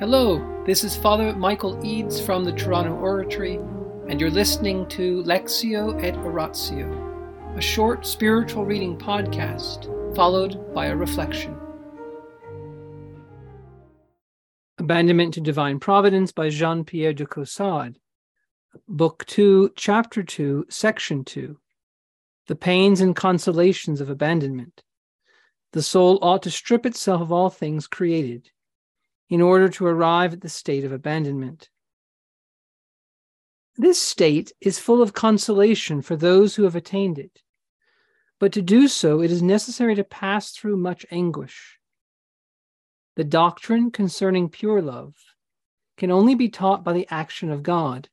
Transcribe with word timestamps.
Hello, 0.00 0.64
this 0.66 0.82
is 0.82 0.96
Father 0.96 1.32
Michael 1.36 1.78
Eads 1.86 2.20
from 2.20 2.42
the 2.42 2.50
Toronto 2.50 2.94
Oratory, 2.96 3.60
and 4.08 4.20
you're 4.20 4.28
listening 4.28 4.88
to 4.88 5.22
Lectio 5.22 6.02
et 6.02 6.16
Oratio, 6.16 7.54
a 7.56 7.60
short 7.60 8.04
spiritual 8.04 8.64
reading 8.64 8.98
podcast 8.98 9.86
followed 10.16 10.74
by 10.74 10.86
a 10.86 10.96
reflection. 10.96 11.56
Abandonment 14.78 15.32
to 15.34 15.40
Divine 15.40 15.78
Providence 15.78 16.32
by 16.32 16.48
Jean 16.48 16.82
Pierre 16.82 17.12
de 17.12 17.24
Caussade, 17.24 18.00
Book 18.88 19.24
2, 19.26 19.74
Chapter 19.76 20.24
2, 20.24 20.66
Section 20.68 21.24
2 21.24 21.56
The 22.48 22.56
Pains 22.56 23.00
and 23.00 23.14
Consolations 23.14 24.00
of 24.00 24.10
Abandonment. 24.10 24.82
The 25.70 25.82
soul 25.82 26.18
ought 26.20 26.42
to 26.42 26.50
strip 26.50 26.84
itself 26.84 27.20
of 27.22 27.30
all 27.30 27.48
things 27.48 27.86
created 27.86 28.50
in 29.28 29.40
order 29.40 29.68
to 29.68 29.86
arrive 29.86 30.32
at 30.32 30.40
the 30.40 30.48
state 30.48 30.84
of 30.84 30.92
abandonment. 30.92 31.70
This 33.76 34.00
state 34.00 34.52
is 34.60 34.78
full 34.78 35.02
of 35.02 35.14
consolation 35.14 36.02
for 36.02 36.14
those 36.14 36.54
who 36.54 36.62
have 36.64 36.76
attained 36.76 37.18
it, 37.18 37.42
but 38.38 38.52
to 38.52 38.62
do 38.62 38.86
so 38.86 39.20
it 39.20 39.30
is 39.30 39.42
necessary 39.42 39.94
to 39.96 40.04
pass 40.04 40.52
through 40.52 40.76
much 40.76 41.04
anguish. 41.10 41.78
The 43.16 43.24
doctrine 43.24 43.90
concerning 43.90 44.48
pure 44.48 44.82
love 44.82 45.14
can 45.96 46.10
only 46.10 46.34
be 46.34 46.48
taught 46.48 46.84
by 46.84 46.92
the 46.92 47.06
action 47.10 47.50
of 47.50 47.62
God 47.62 48.08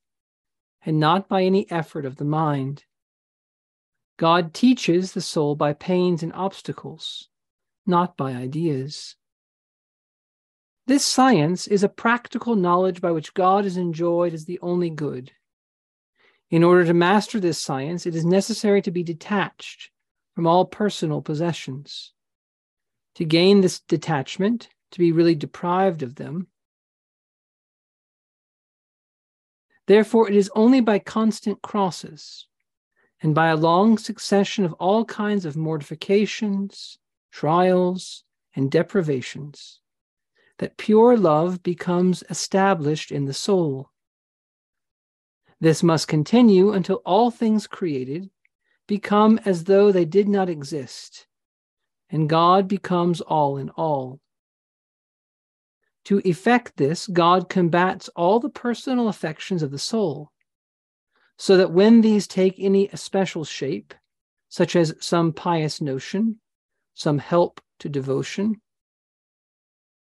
and 0.84 0.99
not 0.99 1.27
by 1.27 1.43
any 1.43 1.70
effort 1.70 2.05
of 2.05 2.17
the 2.17 2.25
mind. 2.25 2.85
God 4.17 4.53
teaches 4.53 5.13
the 5.13 5.21
soul 5.21 5.55
by 5.55 5.73
pains 5.73 6.23
and 6.23 6.34
obstacles, 6.34 7.29
not 7.85 8.17
by 8.17 8.34
ideas. 8.34 9.15
This 10.91 11.05
science 11.05 11.67
is 11.67 11.83
a 11.83 11.87
practical 11.87 12.53
knowledge 12.53 12.99
by 12.99 13.11
which 13.11 13.33
God 13.33 13.63
is 13.63 13.77
enjoyed 13.77 14.33
as 14.33 14.43
the 14.43 14.59
only 14.59 14.89
good. 14.89 15.31
In 16.49 16.65
order 16.65 16.83
to 16.83 16.93
master 16.93 17.39
this 17.39 17.57
science, 17.59 18.05
it 18.05 18.13
is 18.13 18.25
necessary 18.25 18.81
to 18.81 18.91
be 18.91 19.01
detached 19.01 19.89
from 20.35 20.45
all 20.45 20.65
personal 20.65 21.21
possessions. 21.21 22.11
To 23.15 23.23
gain 23.23 23.61
this 23.61 23.79
detachment, 23.79 24.67
to 24.91 24.99
be 24.99 25.13
really 25.13 25.33
deprived 25.33 26.03
of 26.03 26.15
them, 26.15 26.48
Therefore, 29.87 30.27
it 30.27 30.35
is 30.35 30.51
only 30.55 30.81
by 30.81 30.99
constant 30.99 31.61
crosses 31.61 32.48
and 33.21 33.33
by 33.33 33.48
a 33.48 33.55
long 33.55 33.98
succession 33.98 34.65
of 34.65 34.73
all 34.73 35.05
kinds 35.05 35.45
of 35.45 35.55
mortifications, 35.55 36.98
trials, 37.31 38.26
and 38.53 38.70
deprivations 38.70 39.80
that 40.62 40.77
pure 40.77 41.17
love 41.17 41.63
becomes 41.63 42.23
established 42.29 43.12
in 43.12 43.26
the 43.26 43.34
soul. 43.34 43.90
This 45.59 45.81
must 45.81 46.07
continue 46.07 46.71
until 46.71 47.01
all 47.04 47.31
things 47.31 47.65
created 47.65 48.29
become 48.87 49.39
as 49.43 49.63
though 49.63 49.91
they 49.91 50.05
did 50.05 50.29
not 50.29 50.49
exist, 50.49 51.26
and 52.12 52.29
God 52.29 52.67
becomes 52.67 53.21
all 53.21 53.57
in 53.57 53.71
all. 53.71 54.20
To 56.05 56.21
effect 56.26 56.77
this, 56.77 57.07
God 57.07 57.49
combats 57.49 58.07
all 58.09 58.39
the 58.39 58.49
personal 58.49 59.07
affections 59.07 59.63
of 59.63 59.71
the 59.71 59.79
soul, 59.79 60.32
so 61.37 61.57
that 61.57 61.71
when 61.71 62.01
these 62.01 62.27
take 62.27 62.54
any 62.59 62.87
especial 62.89 63.45
shape, 63.45 63.95
such 64.47 64.75
as 64.75 64.94
some 65.00 65.34
pious 65.34 65.81
notion, 65.81 66.39
some 66.94 67.17
help 67.17 67.62
to 67.79 67.89
devotion, 67.89 68.62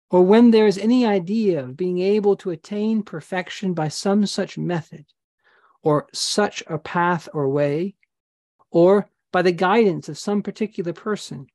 or 0.10 0.24
when 0.24 0.52
there 0.52 0.68
is 0.68 0.78
any 0.78 1.06
idea 1.06 1.64
of 1.64 1.76
being 1.76 2.00
able 2.00 2.36
to 2.38 2.52
attain 2.52 3.04
perfection 3.04 3.74
by 3.74 3.88
some 3.88 4.26
such 4.26 4.58
method, 4.58 5.06
or 5.82 6.08
such 6.14 6.64
a 6.68 6.78
path 6.78 7.28
or 7.34 7.50
way, 7.50 7.96
or 8.72 9.10
by 9.32 9.42
the 9.42 9.52
guidance 9.52 10.08
of 10.10 10.18
some 10.18 10.42
particular 10.42 10.94
person. 10.94 11.48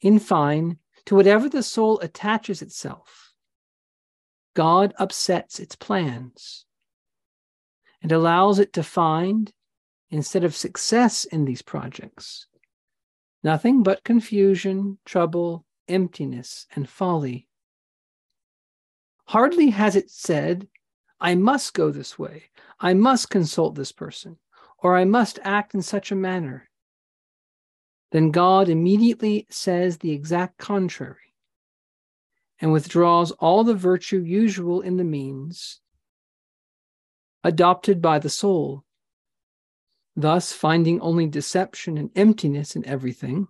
In 0.00 0.18
fine, 0.18 0.78
to 1.06 1.14
whatever 1.16 1.48
the 1.48 1.62
soul 1.62 1.98
attaches 2.00 2.62
itself, 2.62 3.32
God 4.54 4.94
upsets 4.98 5.58
its 5.58 5.74
plans 5.74 6.66
and 8.02 8.12
allows 8.12 8.58
it 8.58 8.72
to 8.74 8.82
find, 8.82 9.52
instead 10.10 10.44
of 10.44 10.54
success 10.54 11.24
in 11.24 11.44
these 11.44 11.62
projects, 11.62 12.46
nothing 13.42 13.82
but 13.82 14.04
confusion, 14.04 14.98
trouble, 15.04 15.64
emptiness, 15.88 16.66
and 16.74 16.88
folly. 16.88 17.48
Hardly 19.26 19.70
has 19.70 19.96
it 19.96 20.10
said, 20.10 20.68
I 21.20 21.34
must 21.34 21.74
go 21.74 21.90
this 21.90 22.18
way, 22.18 22.44
I 22.80 22.94
must 22.94 23.30
consult 23.30 23.74
this 23.74 23.92
person, 23.92 24.38
or 24.78 24.96
I 24.96 25.04
must 25.04 25.38
act 25.42 25.74
in 25.74 25.82
such 25.82 26.12
a 26.12 26.16
manner. 26.16 26.68
Then 28.10 28.30
God 28.30 28.68
immediately 28.68 29.46
says 29.50 29.98
the 29.98 30.12
exact 30.12 30.58
contrary 30.58 31.34
and 32.60 32.72
withdraws 32.72 33.30
all 33.32 33.64
the 33.64 33.74
virtue 33.74 34.20
usual 34.20 34.80
in 34.80 34.96
the 34.96 35.04
means 35.04 35.80
adopted 37.44 38.02
by 38.02 38.18
the 38.18 38.30
soul, 38.30 38.84
thus 40.16 40.52
finding 40.52 41.00
only 41.00 41.26
deception 41.26 41.96
and 41.96 42.10
emptiness 42.16 42.74
in 42.74 42.84
everything 42.84 43.48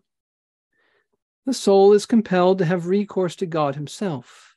the 1.48 1.54
soul 1.54 1.94
is 1.94 2.04
compelled 2.04 2.58
to 2.58 2.64
have 2.66 2.88
recourse 2.88 3.34
to 3.34 3.46
God 3.46 3.74
Himself 3.74 4.54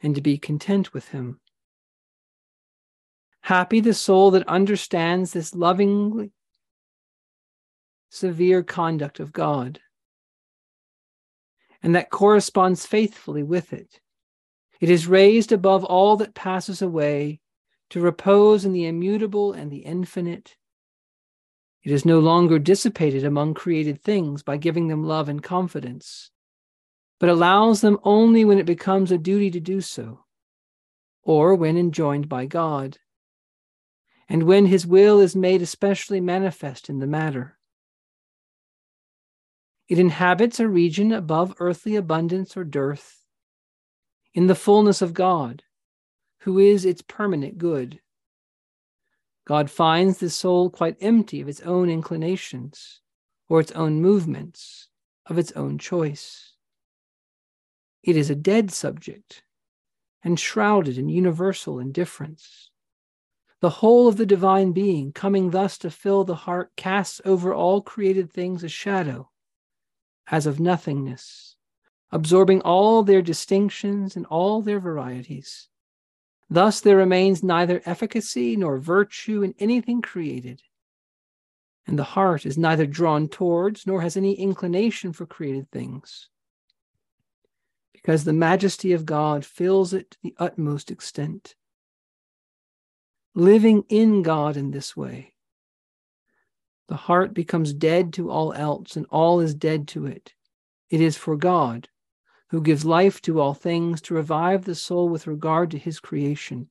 and 0.00 0.14
to 0.14 0.20
be 0.20 0.38
content 0.38 0.94
with 0.94 1.08
Him. 1.08 1.40
Happy 3.40 3.80
the 3.80 3.92
soul 3.92 4.30
that 4.30 4.46
understands 4.46 5.32
this 5.32 5.56
lovingly 5.56 6.30
severe 8.10 8.62
conduct 8.62 9.18
of 9.18 9.32
God 9.32 9.80
and 11.82 11.96
that 11.96 12.10
corresponds 12.10 12.86
faithfully 12.86 13.42
with 13.42 13.72
it. 13.72 13.98
It 14.80 14.90
is 14.90 15.08
raised 15.08 15.50
above 15.50 15.82
all 15.82 16.16
that 16.18 16.32
passes 16.32 16.80
away 16.80 17.40
to 17.90 18.00
repose 18.00 18.64
in 18.64 18.72
the 18.72 18.86
immutable 18.86 19.52
and 19.52 19.68
the 19.68 19.78
infinite 19.78 20.54
it 21.84 21.92
is 21.92 22.04
no 22.04 22.18
longer 22.18 22.58
dissipated 22.58 23.24
among 23.24 23.54
created 23.54 24.02
things 24.02 24.42
by 24.42 24.56
giving 24.56 24.88
them 24.88 25.04
love 25.04 25.28
and 25.28 25.42
confidence, 25.42 26.30
but 27.20 27.28
allows 27.28 27.80
them 27.80 27.98
only 28.02 28.44
when 28.44 28.58
it 28.58 28.66
becomes 28.66 29.10
a 29.10 29.18
duty 29.18 29.50
to 29.50 29.60
do 29.60 29.80
so, 29.80 30.24
or 31.22 31.54
when 31.54 31.76
enjoined 31.76 32.28
by 32.28 32.46
God, 32.46 32.98
and 34.28 34.42
when 34.42 34.66
his 34.66 34.86
will 34.86 35.20
is 35.20 35.34
made 35.34 35.62
especially 35.62 36.20
manifest 36.20 36.90
in 36.90 36.98
the 36.98 37.06
matter. 37.06 37.58
It 39.88 39.98
inhabits 39.98 40.60
a 40.60 40.68
region 40.68 41.12
above 41.12 41.54
earthly 41.58 41.96
abundance 41.96 42.56
or 42.56 42.64
dearth, 42.64 43.24
in 44.34 44.46
the 44.46 44.54
fullness 44.54 45.00
of 45.00 45.14
God, 45.14 45.62
who 46.40 46.58
is 46.58 46.84
its 46.84 47.02
permanent 47.02 47.56
good. 47.56 48.00
God 49.48 49.70
finds 49.70 50.18
the 50.18 50.28
soul 50.28 50.68
quite 50.68 50.98
empty 51.00 51.40
of 51.40 51.48
its 51.48 51.62
own 51.62 51.88
inclinations 51.88 53.00
or 53.48 53.60
its 53.60 53.72
own 53.72 54.02
movements, 54.02 54.88
of 55.24 55.38
its 55.38 55.52
own 55.52 55.78
choice. 55.78 56.52
It 58.02 58.14
is 58.14 58.28
a 58.28 58.34
dead 58.34 58.70
subject 58.70 59.44
and 60.22 60.38
shrouded 60.38 60.98
in 60.98 61.08
universal 61.08 61.78
indifference. 61.78 62.68
The 63.60 63.70
whole 63.70 64.06
of 64.06 64.18
the 64.18 64.26
divine 64.26 64.72
being, 64.72 65.12
coming 65.12 65.48
thus 65.48 65.78
to 65.78 65.90
fill 65.90 66.24
the 66.24 66.34
heart, 66.34 66.76
casts 66.76 67.22
over 67.24 67.54
all 67.54 67.80
created 67.80 68.30
things 68.30 68.62
a 68.62 68.68
shadow, 68.68 69.30
as 70.30 70.44
of 70.44 70.60
nothingness, 70.60 71.56
absorbing 72.12 72.60
all 72.60 73.02
their 73.02 73.22
distinctions 73.22 74.14
and 74.14 74.26
all 74.26 74.60
their 74.60 74.78
varieties. 74.78 75.68
Thus 76.50 76.80
there 76.80 76.96
remains 76.96 77.42
neither 77.42 77.82
efficacy 77.84 78.56
nor 78.56 78.78
virtue 78.78 79.42
in 79.42 79.54
anything 79.58 80.00
created. 80.00 80.62
And 81.86 81.98
the 81.98 82.04
heart 82.04 82.46
is 82.46 82.56
neither 82.58 82.86
drawn 82.86 83.28
towards 83.28 83.86
nor 83.86 84.00
has 84.02 84.16
any 84.16 84.34
inclination 84.34 85.12
for 85.12 85.26
created 85.26 85.70
things. 85.70 86.28
Because 87.92 88.24
the 88.24 88.32
majesty 88.32 88.92
of 88.92 89.04
God 89.04 89.44
fills 89.44 89.92
it 89.92 90.12
to 90.12 90.18
the 90.22 90.34
utmost 90.38 90.90
extent. 90.90 91.54
Living 93.34 93.84
in 93.88 94.22
God 94.22 94.56
in 94.56 94.70
this 94.70 94.96
way, 94.96 95.34
the 96.88 96.96
heart 96.96 97.34
becomes 97.34 97.74
dead 97.74 98.14
to 98.14 98.30
all 98.30 98.54
else, 98.54 98.96
and 98.96 99.06
all 99.10 99.40
is 99.40 99.54
dead 99.54 99.86
to 99.88 100.06
it. 100.06 100.32
It 100.88 101.02
is 101.02 101.16
for 101.16 101.36
God, 101.36 101.88
who 102.50 102.62
gives 102.62 102.84
life 102.84 103.20
to 103.22 103.40
all 103.40 103.54
things, 103.54 104.00
to 104.02 104.14
revive 104.14 104.64
the 104.64 104.74
soul 104.74 105.08
with 105.08 105.26
regard 105.26 105.70
to 105.70 105.78
his 105.78 106.00
creation, 106.00 106.68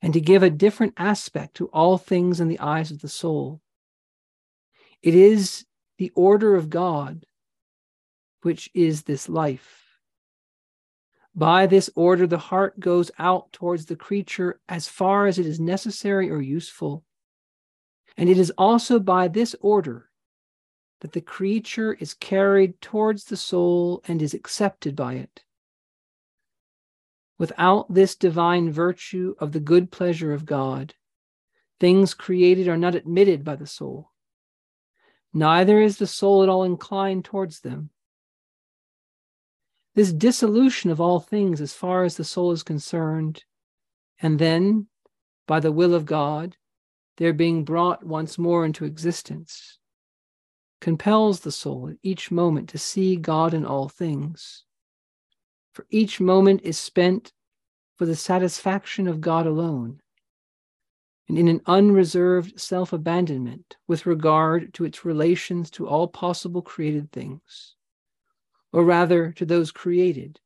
and 0.00 0.12
to 0.12 0.20
give 0.20 0.42
a 0.42 0.50
different 0.50 0.94
aspect 0.96 1.54
to 1.54 1.66
all 1.66 1.98
things 1.98 2.40
in 2.40 2.48
the 2.48 2.60
eyes 2.60 2.90
of 2.90 3.00
the 3.00 3.08
soul. 3.08 3.60
It 5.02 5.14
is 5.14 5.64
the 5.98 6.12
order 6.14 6.54
of 6.54 6.70
God 6.70 7.24
which 8.42 8.70
is 8.74 9.02
this 9.02 9.28
life. 9.28 9.98
By 11.34 11.66
this 11.66 11.90
order, 11.94 12.26
the 12.26 12.38
heart 12.38 12.80
goes 12.80 13.10
out 13.18 13.52
towards 13.52 13.86
the 13.86 13.96
creature 13.96 14.60
as 14.68 14.88
far 14.88 15.26
as 15.26 15.38
it 15.38 15.46
is 15.46 15.60
necessary 15.60 16.30
or 16.30 16.40
useful. 16.40 17.04
And 18.16 18.28
it 18.28 18.38
is 18.38 18.52
also 18.58 18.98
by 18.98 19.28
this 19.28 19.54
order 19.60 20.09
that 21.00 21.12
the 21.12 21.20
creature 21.20 21.94
is 21.94 22.14
carried 22.14 22.80
towards 22.80 23.24
the 23.24 23.36
soul 23.36 24.02
and 24.06 24.22
is 24.22 24.34
accepted 24.34 24.94
by 24.94 25.14
it. 25.14 25.42
Without 27.38 27.92
this 27.92 28.14
divine 28.14 28.70
virtue 28.70 29.34
of 29.38 29.52
the 29.52 29.60
good 29.60 29.90
pleasure 29.90 30.34
of 30.34 30.44
God, 30.44 30.94
things 31.78 32.12
created 32.12 32.68
are 32.68 32.76
not 32.76 32.94
admitted 32.94 33.42
by 33.44 33.56
the 33.56 33.66
soul. 33.66 34.10
Neither 35.32 35.80
is 35.80 35.96
the 35.96 36.06
soul 36.06 36.42
at 36.42 36.48
all 36.48 36.64
inclined 36.64 37.24
towards 37.24 37.60
them. 37.60 37.90
This 39.94 40.12
dissolution 40.12 40.90
of 40.90 41.00
all 41.00 41.18
things 41.18 41.60
as 41.60 41.72
far 41.72 42.04
as 42.04 42.16
the 42.16 42.24
soul 42.24 42.52
is 42.52 42.62
concerned, 42.62 43.44
and 44.20 44.38
then, 44.38 44.88
by 45.46 45.60
the 45.60 45.72
will 45.72 45.94
of 45.94 46.04
God, 46.04 46.56
their 47.16 47.32
being 47.32 47.64
brought 47.64 48.04
once 48.04 48.38
more 48.38 48.64
into 48.64 48.84
existence, 48.84 49.79
compels 50.80 51.40
the 51.40 51.52
soul 51.52 51.88
at 51.88 51.96
each 52.02 52.30
moment 52.30 52.68
to 52.70 52.78
see 52.78 53.16
God 53.16 53.54
in 53.54 53.64
all 53.64 53.88
things 53.88 54.64
for 55.72 55.86
each 55.90 56.20
moment 56.20 56.62
is 56.62 56.78
spent 56.78 57.32
for 57.96 58.06
the 58.06 58.16
satisfaction 58.16 59.06
of 59.06 59.20
God 59.20 59.46
alone, 59.46 60.00
and 61.28 61.38
in 61.38 61.48
an 61.48 61.60
unreserved 61.66 62.58
self 62.58 62.92
abandonment 62.92 63.76
with 63.86 64.06
regard 64.06 64.74
to 64.74 64.84
its 64.84 65.04
relations 65.04 65.70
to 65.70 65.86
all 65.86 66.08
possible 66.08 66.62
created 66.62 67.12
things, 67.12 67.76
or 68.72 68.84
rather 68.84 69.32
to 69.32 69.46
those 69.46 69.70
created, 69.70 70.40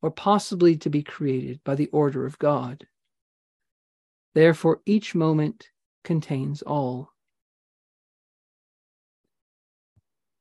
or 0.00 0.10
possibly 0.10 0.76
to 0.76 0.88
be 0.88 1.02
created 1.02 1.62
by 1.62 1.74
the 1.74 1.88
order 1.88 2.24
of 2.24 2.38
God. 2.38 2.86
Therefore, 4.34 4.80
each 4.86 5.14
moment 5.14 5.68
contains 6.04 6.62
all. 6.62 7.12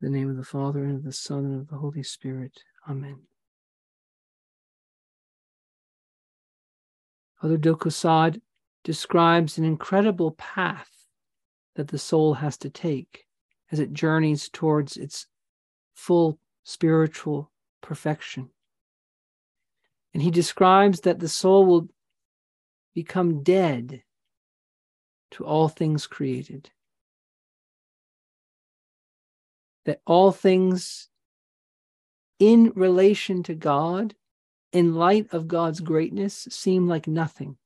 In 0.00 0.12
the 0.12 0.18
name 0.18 0.30
of 0.30 0.36
the 0.36 0.44
Father, 0.44 0.84
and 0.84 0.96
of 0.96 1.04
the 1.04 1.12
Son, 1.12 1.44
and 1.44 1.60
of 1.60 1.68
the 1.68 1.76
Holy 1.76 2.04
Spirit. 2.04 2.62
Amen. 2.88 3.18
Father 7.40 7.56
de 7.56 8.40
describes 8.84 9.58
an 9.58 9.64
incredible 9.64 10.32
path 10.32 10.90
that 11.74 11.88
the 11.88 11.98
soul 11.98 12.34
has 12.34 12.56
to 12.58 12.70
take 12.70 13.26
as 13.72 13.80
it 13.80 13.92
journeys 13.92 14.48
towards 14.48 14.96
its 14.96 15.26
full 15.94 16.38
spiritual 16.64 17.50
perfection. 17.80 18.50
And 20.14 20.22
he 20.22 20.30
describes 20.30 21.00
that 21.00 21.18
the 21.18 21.28
soul 21.28 21.66
will 21.66 21.88
become 22.94 23.42
dead 23.42 24.02
to 25.32 25.44
all 25.44 25.68
things 25.68 26.06
created 26.06 26.70
that 29.88 30.02
all 30.04 30.32
things 30.32 31.08
in 32.38 32.70
relation 32.74 33.42
to 33.42 33.54
God, 33.54 34.14
in 34.70 34.94
light 34.94 35.28
of 35.32 35.48
God's 35.48 35.80
greatness, 35.80 36.46
seem 36.50 36.86
like 36.86 37.08
nothing. 37.08 37.56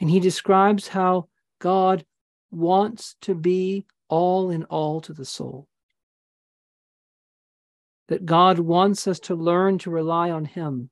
And 0.00 0.08
he 0.08 0.20
describes 0.20 0.86
how 0.86 1.26
God 1.58 2.04
wants 2.52 3.16
to 3.22 3.34
be 3.34 3.84
all 4.08 4.48
in 4.50 4.62
all 4.66 5.00
to 5.00 5.12
the 5.12 5.24
soul. 5.24 5.66
That 8.06 8.24
God 8.24 8.60
wants 8.60 9.08
us 9.08 9.18
to 9.20 9.34
learn 9.34 9.78
to 9.78 9.90
rely 9.90 10.30
on 10.30 10.44
Him. 10.44 10.90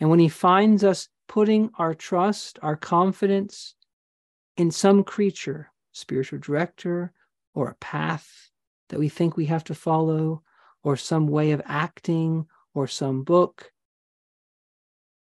And 0.00 0.10
when 0.10 0.18
He 0.18 0.28
finds 0.28 0.82
us 0.82 1.08
putting 1.28 1.70
our 1.78 1.94
trust, 1.94 2.58
our 2.62 2.74
confidence 2.74 3.76
in 4.56 4.72
some 4.72 5.04
creature, 5.04 5.70
spiritual 5.92 6.40
director, 6.40 7.12
or 7.54 7.68
a 7.68 7.76
path 7.76 8.50
that 8.88 8.98
we 8.98 9.08
think 9.08 9.36
we 9.36 9.46
have 9.46 9.64
to 9.64 9.74
follow, 9.74 10.42
or 10.82 10.96
some 10.96 11.26
way 11.26 11.52
of 11.52 11.62
acting, 11.64 12.46
or 12.74 12.86
some 12.86 13.22
book. 13.22 13.72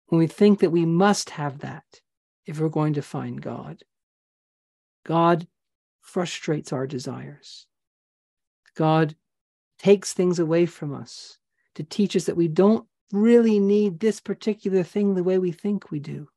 When 0.06 0.18
we 0.18 0.26
think 0.26 0.60
that 0.60 0.70
we 0.70 0.86
must 0.86 1.30
have 1.30 1.58
that 1.58 1.84
if 2.46 2.58
we're 2.58 2.68
going 2.68 2.94
to 2.94 3.02
find 3.02 3.40
God, 3.40 3.82
God 5.04 5.46
frustrates 6.00 6.72
our 6.72 6.86
desires. 6.86 7.66
God 8.74 9.14
takes 9.78 10.12
things 10.12 10.38
away 10.38 10.66
from 10.66 10.94
us 10.94 11.38
to 11.74 11.82
teach 11.82 12.16
us 12.16 12.24
that 12.24 12.36
we 12.36 12.48
don't 12.48 12.86
really 13.12 13.58
need 13.58 14.00
this 14.00 14.20
particular 14.20 14.82
thing 14.82 15.14
the 15.14 15.24
way 15.24 15.38
we 15.38 15.52
think 15.52 15.90
we 15.90 15.98
do. 15.98 16.28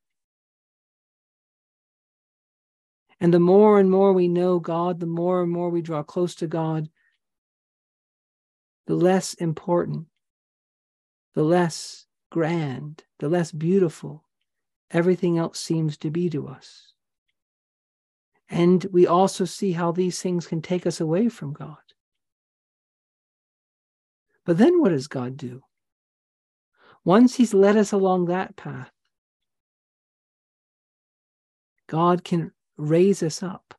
And 3.25 3.33
the 3.33 3.39
more 3.39 3.79
and 3.79 3.89
more 3.89 4.13
we 4.13 4.27
know 4.27 4.59
God, 4.59 4.99
the 4.99 5.07
more 5.07 5.41
and 5.41 5.51
more 5.51 5.71
we 5.71 5.81
draw 5.81 6.03
close 6.03 6.35
to 6.35 6.45
God, 6.45 6.89
the 8.85 8.93
less 8.93 9.33
important, 9.33 10.05
the 11.33 11.41
less 11.41 12.05
grand, 12.29 13.03
the 13.17 13.27
less 13.27 13.51
beautiful 13.51 14.25
everything 14.91 15.39
else 15.39 15.59
seems 15.59 15.97
to 15.97 16.11
be 16.11 16.29
to 16.29 16.47
us. 16.47 16.93
And 18.47 18.85
we 18.91 19.07
also 19.07 19.43
see 19.43 19.71
how 19.71 19.91
these 19.91 20.21
things 20.21 20.45
can 20.45 20.61
take 20.61 20.85
us 20.85 21.01
away 21.01 21.27
from 21.27 21.51
God. 21.51 21.77
But 24.45 24.59
then 24.59 24.79
what 24.79 24.89
does 24.89 25.07
God 25.07 25.35
do? 25.35 25.63
Once 27.03 27.33
He's 27.33 27.55
led 27.55 27.75
us 27.75 27.91
along 27.91 28.25
that 28.25 28.55
path, 28.55 28.91
God 31.87 32.23
can 32.23 32.51
raise 32.77 33.23
us 33.23 33.41
up, 33.41 33.75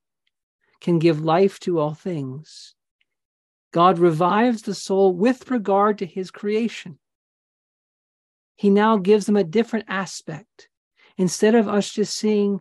can 0.81 0.99
give 0.99 1.21
life 1.21 1.59
to 1.61 1.79
all 1.79 1.95
things. 1.95 2.75
God 3.73 3.99
revives 3.99 4.63
the 4.63 4.75
soul 4.75 5.13
with 5.13 5.51
regard 5.51 5.99
to 5.99 6.07
his 6.07 6.31
creation. 6.31 6.99
He 8.57 8.71
now 8.71 8.97
gives 8.97 9.27
them 9.27 9.37
a 9.37 9.45
different 9.45 9.85
aspect. 9.89 10.69
Instead 11.19 11.55
of 11.55 11.69
us 11.69 11.93
just 11.93 12.17
seeing 12.17 12.61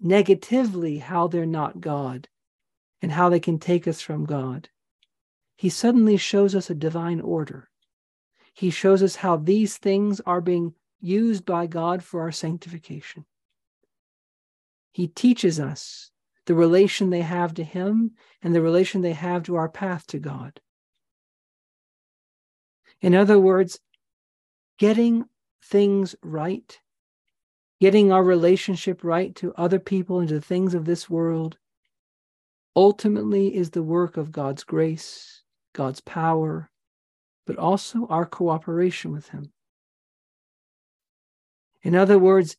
negatively 0.00 0.98
how 0.98 1.28
they're 1.28 1.46
not 1.46 1.80
God 1.80 2.28
and 3.00 3.12
how 3.12 3.28
they 3.28 3.40
can 3.40 3.58
take 3.58 3.86
us 3.86 4.00
from 4.00 4.24
God, 4.24 4.68
he 5.56 5.68
suddenly 5.68 6.16
shows 6.16 6.54
us 6.54 6.70
a 6.70 6.74
divine 6.74 7.20
order. 7.20 7.68
He 8.52 8.70
shows 8.70 9.02
us 9.02 9.16
how 9.16 9.36
these 9.36 9.76
things 9.76 10.20
are 10.26 10.40
being 10.40 10.74
used 11.00 11.44
by 11.44 11.66
God 11.66 12.02
for 12.02 12.22
our 12.22 12.32
sanctification. 12.32 13.24
He 14.94 15.08
teaches 15.08 15.58
us 15.58 16.12
the 16.46 16.54
relation 16.54 17.10
they 17.10 17.22
have 17.22 17.52
to 17.54 17.64
Him 17.64 18.12
and 18.40 18.54
the 18.54 18.62
relation 18.62 19.02
they 19.02 19.12
have 19.12 19.42
to 19.42 19.56
our 19.56 19.68
path 19.68 20.06
to 20.06 20.20
God. 20.20 20.60
In 23.00 23.12
other 23.12 23.36
words, 23.36 23.80
getting 24.78 25.24
things 25.60 26.14
right, 26.22 26.78
getting 27.80 28.12
our 28.12 28.22
relationship 28.22 29.02
right 29.02 29.34
to 29.34 29.52
other 29.54 29.80
people 29.80 30.20
and 30.20 30.28
to 30.28 30.40
things 30.40 30.74
of 30.74 30.84
this 30.84 31.10
world, 31.10 31.58
ultimately 32.76 33.56
is 33.56 33.70
the 33.70 33.82
work 33.82 34.16
of 34.16 34.30
God's 34.30 34.62
grace, 34.62 35.42
God's 35.72 36.00
power, 36.02 36.70
but 37.48 37.58
also 37.58 38.06
our 38.06 38.26
cooperation 38.26 39.10
with 39.10 39.30
Him. 39.30 39.50
In 41.82 41.96
other 41.96 42.16
words, 42.16 42.56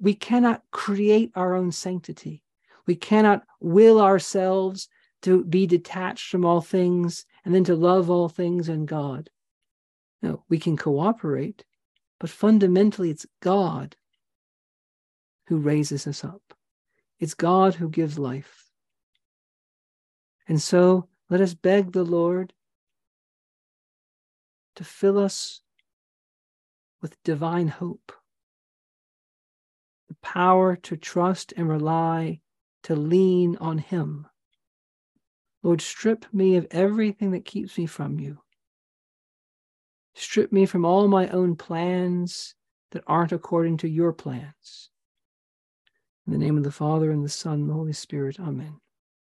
we 0.00 0.14
cannot 0.14 0.62
create 0.70 1.30
our 1.34 1.54
own 1.54 1.70
sanctity. 1.70 2.42
We 2.86 2.96
cannot 2.96 3.44
will 3.60 4.00
ourselves 4.00 4.88
to 5.22 5.44
be 5.44 5.66
detached 5.66 6.30
from 6.30 6.44
all 6.44 6.60
things 6.60 7.26
and 7.44 7.54
then 7.54 7.64
to 7.64 7.76
love 7.76 8.08
all 8.08 8.28
things 8.28 8.68
and 8.68 8.88
God. 8.88 9.30
No, 10.22 10.44
we 10.48 10.58
can 10.58 10.76
cooperate, 10.76 11.64
but 12.18 12.30
fundamentally 12.30 13.10
it's 13.10 13.26
God 13.40 13.96
who 15.46 15.58
raises 15.58 16.06
us 16.06 16.24
up. 16.24 16.54
It's 17.18 17.34
God 17.34 17.74
who 17.74 17.88
gives 17.88 18.18
life. 18.18 18.70
And 20.48 20.60
so 20.60 21.08
let 21.28 21.40
us 21.40 21.54
beg 21.54 21.92
the 21.92 22.04
Lord 22.04 22.54
to 24.76 24.84
fill 24.84 25.18
us 25.18 25.60
with 27.02 27.22
divine 27.22 27.68
hope, 27.68 28.12
power 30.22 30.76
to 30.76 30.96
trust 30.96 31.52
and 31.56 31.68
rely, 31.68 32.40
to 32.84 32.96
lean 32.96 33.56
on 33.56 33.78
Him. 33.78 34.26
Lord, 35.62 35.80
strip 35.80 36.26
me 36.32 36.56
of 36.56 36.66
everything 36.70 37.32
that 37.32 37.44
keeps 37.44 37.76
me 37.76 37.86
from 37.86 38.18
you. 38.18 38.38
Strip 40.14 40.52
me 40.52 40.66
from 40.66 40.84
all 40.84 41.08
my 41.08 41.28
own 41.28 41.56
plans 41.56 42.54
that 42.92 43.04
aren't 43.06 43.32
according 43.32 43.76
to 43.78 43.88
your 43.88 44.12
plans. 44.12 44.90
In 46.26 46.32
the 46.32 46.38
name 46.38 46.56
of 46.56 46.64
the 46.64 46.70
Father, 46.70 47.10
and 47.10 47.24
the 47.24 47.28
Son, 47.28 47.60
and 47.60 47.70
the 47.70 47.74
Holy 47.74 47.92
Spirit, 47.92 48.38
Amen. 48.40 48.80